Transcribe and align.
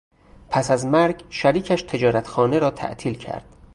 پس 0.49 0.71
از 0.71 0.85
مرگ 0.85 1.23
شریکش 1.29 1.81
تجارتخانه 1.81 2.59
را 2.59 2.71
تعطیل 2.71 3.13
کرد. 3.17 3.55